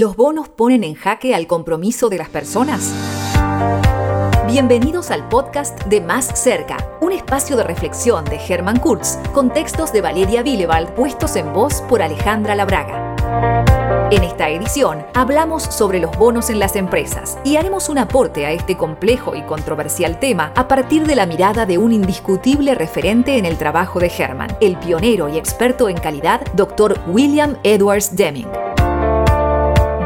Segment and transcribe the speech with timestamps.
[0.00, 2.90] ¿Los bonos ponen en jaque al compromiso de las personas?
[4.46, 9.92] Bienvenidos al podcast de Más Cerca, un espacio de reflexión de Hermann Kurz, con textos
[9.92, 13.14] de Valeria Willewald puestos en voz por Alejandra Labraga.
[14.10, 18.52] En esta edición hablamos sobre los bonos en las empresas y haremos un aporte a
[18.52, 23.44] este complejo y controversial tema a partir de la mirada de un indiscutible referente en
[23.44, 26.98] el trabajo de Hermann, el pionero y experto en calidad, Dr.
[27.06, 28.69] William Edwards Deming.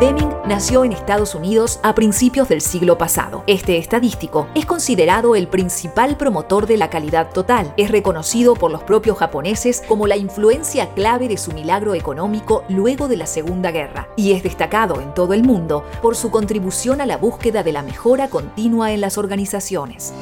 [0.00, 3.44] Deming nació en Estados Unidos a principios del siglo pasado.
[3.46, 7.72] Este estadístico es considerado el principal promotor de la calidad total.
[7.76, 13.06] Es reconocido por los propios japoneses como la influencia clave de su milagro económico luego
[13.06, 17.06] de la Segunda Guerra y es destacado en todo el mundo por su contribución a
[17.06, 20.12] la búsqueda de la mejora continua en las organizaciones.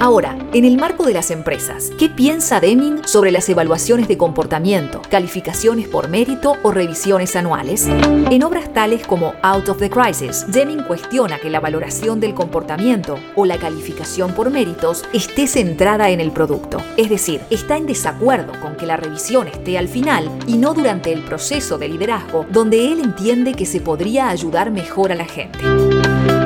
[0.00, 5.02] Ahora, en el marco de las empresas, ¿qué piensa Deming sobre las evaluaciones de comportamiento,
[5.10, 7.86] calificaciones por mérito o revisiones anuales?
[7.86, 13.18] En obras tales como Out of the Crisis, Deming cuestiona que la valoración del comportamiento
[13.36, 16.78] o la calificación por méritos esté centrada en el producto.
[16.96, 21.12] Es decir, está en desacuerdo con que la revisión esté al final y no durante
[21.12, 25.58] el proceso de liderazgo, donde él entiende que se podría ayudar mejor a la gente.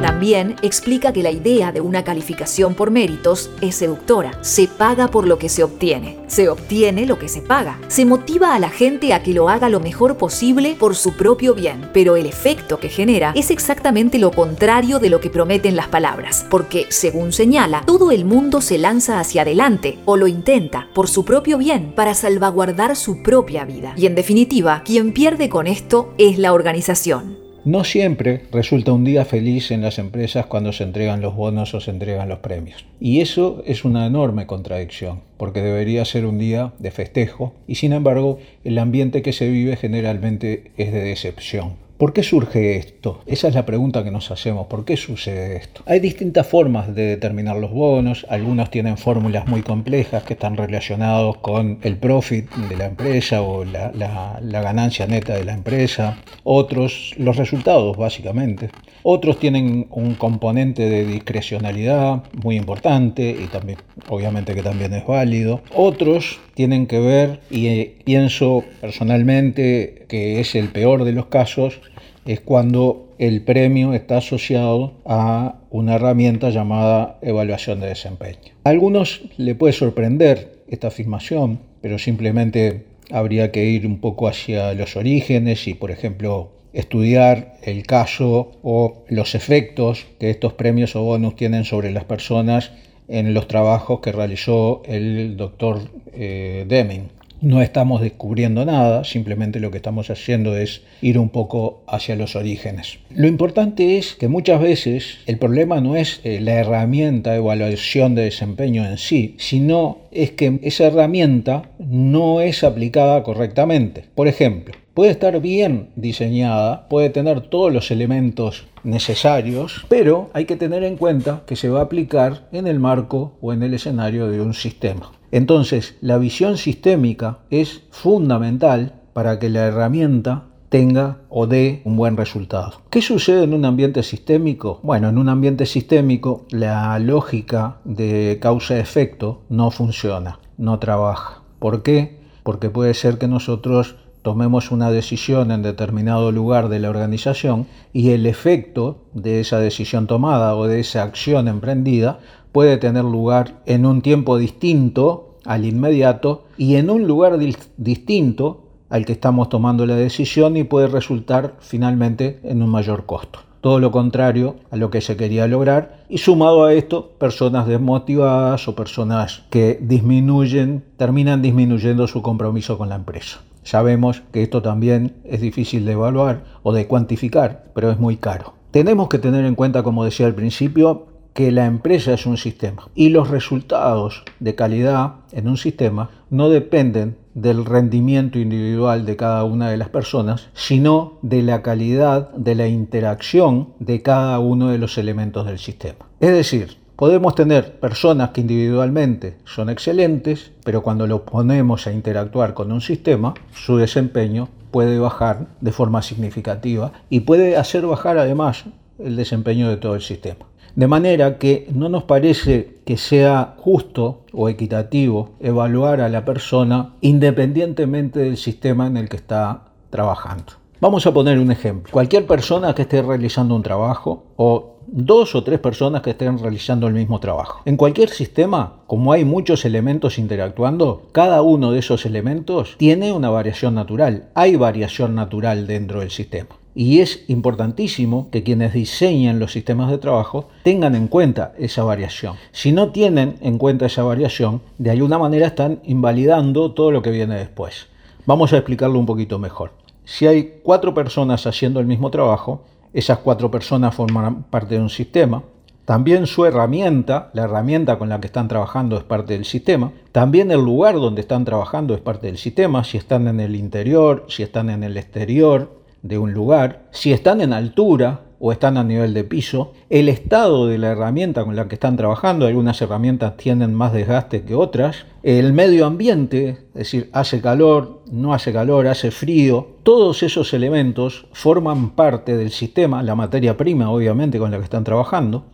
[0.03, 4.33] También explica que la idea de una calificación por méritos es seductora.
[4.42, 6.19] Se paga por lo que se obtiene.
[6.27, 7.78] Se obtiene lo que se paga.
[7.89, 11.55] Se motiva a la gente a que lo haga lo mejor posible por su propio
[11.55, 11.91] bien.
[11.92, 16.47] Pero el efecto que genera es exactamente lo contrario de lo que prometen las palabras.
[16.51, 21.25] Porque, según señala, todo el mundo se lanza hacia adelante o lo intenta por su
[21.25, 23.95] propio bien para salvaguardar su propia vida.
[23.97, 27.33] Y en definitiva, quien pierde con esto es la organización.
[27.65, 31.81] No siempre resulta un día feliz en las empresas cuando se entregan los bonos o
[31.81, 32.84] se entregan los premios.
[33.01, 37.95] Y eso es una enorme contradicción, porque debería ser un día de festejo y sin
[37.95, 41.83] embargo el ambiente que se vive generalmente es de decepción.
[41.97, 43.23] ¿Por qué surge esto?
[43.25, 44.67] Esa es la pregunta que nos hacemos.
[44.67, 45.83] ¿Por qué sucede esto?
[45.87, 48.27] Hay distintas formas de determinar los bonos.
[48.29, 53.64] Algunos tienen fórmulas muy complejas que están relacionados con el profit de la empresa o
[53.64, 56.18] la, la ganancia neta de la empresa.
[56.42, 58.70] Otros, los resultados, básicamente.
[59.07, 65.61] Otros tienen un componente de discrecionalidad muy importante y también, obviamente que también es válido.
[65.74, 71.80] Otros tienen que ver, y eh, pienso personalmente que es el peor de los casos,
[72.27, 78.39] es cuando el premio está asociado a una herramienta llamada evaluación de desempeño.
[78.64, 84.73] A algunos le puede sorprender esta afirmación, pero simplemente habría que ir un poco hacia
[84.74, 91.02] los orígenes y, por ejemplo, estudiar el caso o los efectos que estos premios o
[91.02, 92.73] bonus tienen sobre las personas
[93.06, 95.80] en los trabajos que realizó el doctor
[96.12, 97.08] eh, Deming.
[97.44, 102.36] No estamos descubriendo nada, simplemente lo que estamos haciendo es ir un poco hacia los
[102.36, 103.00] orígenes.
[103.10, 108.14] Lo importante es que muchas veces el problema no es eh, la herramienta de evaluación
[108.14, 114.06] de desempeño en sí, sino es que esa herramienta no es aplicada correctamente.
[114.14, 120.56] Por ejemplo, puede estar bien diseñada, puede tener todos los elementos necesarios, pero hay que
[120.56, 124.30] tener en cuenta que se va a aplicar en el marco o en el escenario
[124.30, 125.12] de un sistema.
[125.34, 132.17] Entonces, la visión sistémica es fundamental para que la herramienta tenga o dé un buen
[132.17, 132.82] resultado.
[132.88, 134.78] ¿Qué sucede en un ambiente sistémico?
[134.84, 141.43] Bueno, en un ambiente sistémico la lógica de causa-efecto no funciona, no trabaja.
[141.58, 142.20] ¿Por qué?
[142.44, 148.11] Porque puede ser que nosotros tomemos una decisión en determinado lugar de la organización y
[148.11, 152.20] el efecto de esa decisión tomada o de esa acción emprendida
[152.55, 157.37] puede tener lugar en un tiempo distinto al inmediato y en un lugar
[157.76, 163.41] distinto al que estamos tomando la decisión y puede resultar finalmente en un mayor costo.
[163.61, 168.69] Todo lo contrario a lo que se quería lograr y sumado a esto personas desmotivadas
[168.69, 173.41] o personas que disminuyen, terminan disminuyendo su compromiso con la empresa.
[173.65, 178.55] Sabemos que esto también es difícil de evaluar o de cuantificar, pero es muy caro.
[178.71, 182.89] Tenemos que tener en cuenta, como decía al principio, que la empresa es un sistema
[182.95, 189.43] y los resultados de calidad en un sistema no dependen del rendimiento individual de cada
[189.45, 194.79] una de las personas, sino de la calidad de la interacción de cada uno de
[194.79, 196.07] los elementos del sistema.
[196.21, 202.55] Es decir, Podemos tener personas que individualmente son excelentes, pero cuando lo ponemos a interactuar
[202.55, 208.67] con un sistema, su desempeño puede bajar de forma significativa y puede hacer bajar además
[209.01, 210.47] el desempeño de todo el sistema.
[210.76, 216.94] De manera que no nos parece que sea justo o equitativo evaluar a la persona
[217.00, 220.55] independientemente del sistema en el que está trabajando.
[220.81, 221.93] Vamos a poner un ejemplo.
[221.93, 226.88] Cualquier persona que esté realizando un trabajo o dos o tres personas que estén realizando
[226.88, 227.62] el mismo trabajo.
[227.65, 233.31] En cualquier sistema, como hay muchos elementos interactuando, cada uno de esos elementos tiene una
[233.31, 234.29] variación natural.
[234.35, 236.56] Hay variación natural dentro del sistema.
[236.75, 242.37] Y es importantísimo que quienes diseñen los sistemas de trabajo tengan en cuenta esa variación.
[242.53, 247.11] Si no tienen en cuenta esa variación, de alguna manera están invalidando todo lo que
[247.11, 247.87] viene después.
[248.26, 252.62] Vamos a explicarlo un poquito mejor si hay cuatro personas haciendo el mismo trabajo,
[252.93, 255.43] esas cuatro personas formarán parte de un sistema.
[255.85, 259.93] También su herramienta, la herramienta con la que están trabajando es parte del sistema.
[260.12, 264.25] También el lugar donde están trabajando es parte del sistema, si están en el interior,
[264.29, 268.85] si están en el exterior de un lugar, si están en altura, o están a
[268.85, 273.39] nivel de piso, el estado de la herramienta con la que están trabajando, algunas herramientas
[273.39, 278.87] tienen más desgaste que otras, el medio ambiente, es decir, hace calor, no hace calor,
[278.87, 284.59] hace frío, todos esos elementos forman parte del sistema, la materia prima obviamente con la
[284.59, 285.47] que están trabajando,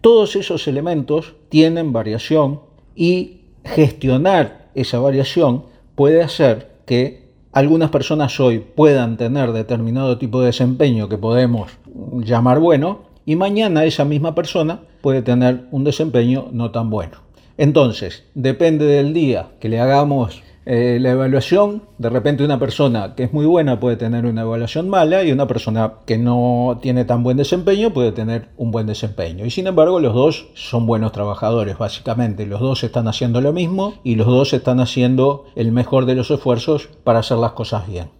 [0.00, 2.60] todos esos elementos tienen variación
[2.94, 5.64] y gestionar esa variación
[5.96, 11.72] puede hacer que algunas personas hoy puedan tener determinado tipo de desempeño que podemos
[12.18, 17.18] llamar bueno y mañana esa misma persona puede tener un desempeño no tan bueno.
[17.58, 23.24] Entonces, depende del día que le hagamos eh, la evaluación, de repente una persona que
[23.24, 27.22] es muy buena puede tener una evaluación mala y una persona que no tiene tan
[27.22, 29.46] buen desempeño puede tener un buen desempeño.
[29.46, 32.46] Y sin embargo los dos son buenos trabajadores, básicamente.
[32.46, 36.30] Los dos están haciendo lo mismo y los dos están haciendo el mejor de los
[36.30, 38.19] esfuerzos para hacer las cosas bien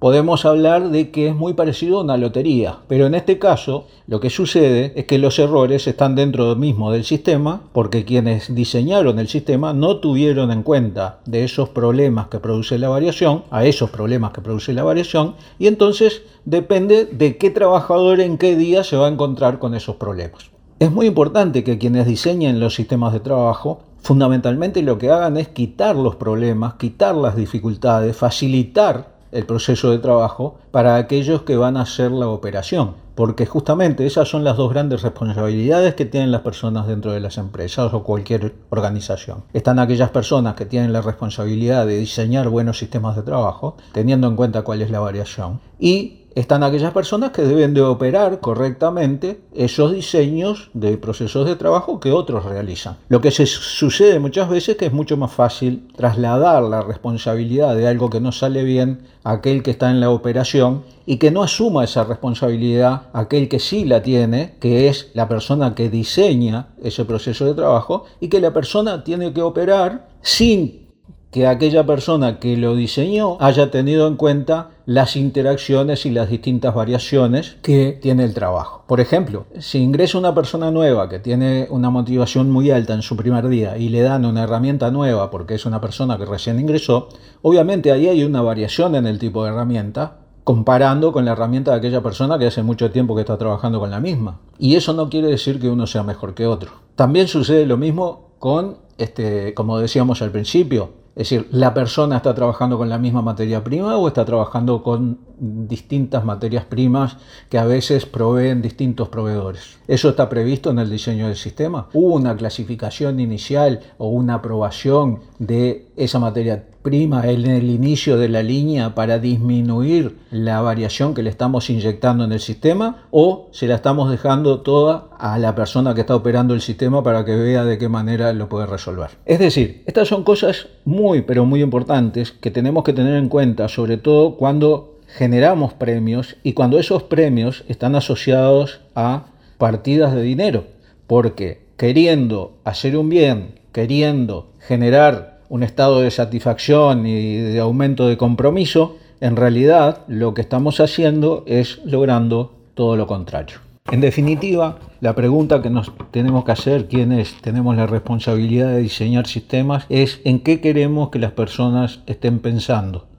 [0.00, 2.78] podemos hablar de que es muy parecido a una lotería.
[2.88, 7.04] Pero en este caso, lo que sucede es que los errores están dentro mismo del
[7.04, 12.78] sistema, porque quienes diseñaron el sistema no tuvieron en cuenta de esos problemas que produce
[12.78, 18.20] la variación, a esos problemas que produce la variación, y entonces depende de qué trabajador
[18.20, 20.50] en qué día se va a encontrar con esos problemas.
[20.78, 25.48] Es muy importante que quienes diseñen los sistemas de trabajo fundamentalmente lo que hagan es
[25.48, 31.76] quitar los problemas, quitar las dificultades, facilitar el proceso de trabajo para aquellos que van
[31.76, 36.40] a hacer la operación, porque justamente esas son las dos grandes responsabilidades que tienen las
[36.40, 39.44] personas dentro de las empresas o cualquier organización.
[39.52, 44.36] Están aquellas personas que tienen la responsabilidad de diseñar buenos sistemas de trabajo, teniendo en
[44.36, 49.92] cuenta cuál es la variación, y están aquellas personas que deben de operar correctamente esos
[49.92, 52.96] diseños de procesos de trabajo que otros realizan.
[53.08, 57.88] Lo que sucede muchas veces es que es mucho más fácil trasladar la responsabilidad de
[57.88, 61.42] algo que no sale bien a aquel que está en la operación y que no
[61.42, 67.04] asuma esa responsabilidad aquel que sí la tiene, que es la persona que diseña ese
[67.04, 70.89] proceso de trabajo y que la persona tiene que operar sin
[71.30, 76.74] que aquella persona que lo diseñó haya tenido en cuenta las interacciones y las distintas
[76.74, 78.82] variaciones que tiene el trabajo.
[78.88, 83.16] Por ejemplo, si ingresa una persona nueva que tiene una motivación muy alta en su
[83.16, 87.08] primer día y le dan una herramienta nueva porque es una persona que recién ingresó,
[87.42, 91.76] obviamente ahí hay una variación en el tipo de herramienta comparando con la herramienta de
[91.76, 94.40] aquella persona que hace mucho tiempo que está trabajando con la misma.
[94.58, 96.72] Y eso no quiere decir que uno sea mejor que otro.
[96.96, 102.34] También sucede lo mismo con, este, como decíamos al principio, es decir, ¿la persona está
[102.34, 107.16] trabajando con la misma materia prima o está trabajando con distintas materias primas
[107.48, 109.78] que a veces proveen distintos proveedores?
[109.88, 111.88] ¿Eso está previsto en el diseño del sistema?
[111.92, 118.28] ¿Hubo una clasificación inicial o una aprobación de esa materia prima en el inicio de
[118.28, 123.66] la línea para disminuir la variación que le estamos inyectando en el sistema o se
[123.66, 127.64] la estamos dejando toda a la persona que está operando el sistema para que vea
[127.64, 129.10] de qué manera lo puede resolver.
[129.26, 133.68] Es decir, estas son cosas muy pero muy importantes que tenemos que tener en cuenta,
[133.68, 139.26] sobre todo cuando generamos premios y cuando esos premios están asociados a
[139.58, 140.64] partidas de dinero,
[141.06, 148.16] porque queriendo hacer un bien, queriendo generar un estado de satisfacción y de aumento de
[148.16, 153.58] compromiso, en realidad lo que estamos haciendo es logrando todo lo contrario.
[153.90, 159.26] En definitiva, la pregunta que nos tenemos que hacer, quienes tenemos la responsabilidad de diseñar
[159.26, 163.09] sistemas, es en qué queremos que las personas estén pensando.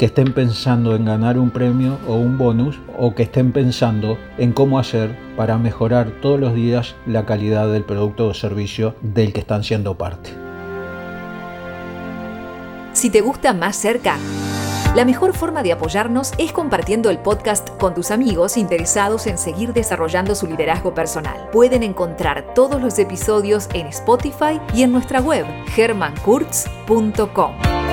[0.00, 4.54] Que estén pensando en ganar un premio o un bonus o que estén pensando en
[4.54, 9.40] cómo hacer para mejorar todos los días la calidad del producto o servicio del que
[9.40, 10.30] están siendo parte.
[12.94, 14.16] Si te gusta más cerca,
[14.96, 19.74] la mejor forma de apoyarnos es compartiendo el podcast con tus amigos interesados en seguir
[19.74, 21.50] desarrollando su liderazgo personal.
[21.52, 25.44] Pueden encontrar todos los episodios en Spotify y en nuestra web
[25.76, 27.89] hermankurtz.com.